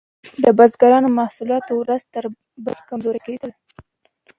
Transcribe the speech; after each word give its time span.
د 0.43 0.45
بزګرانو 0.57 1.09
محصولات 1.19 1.65
ورځ 1.71 2.01
تر 2.13 2.23
بلې 2.63 2.81
کمزوري 2.89 3.21
کیدل. 3.27 3.51